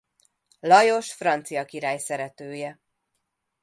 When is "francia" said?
1.13-1.65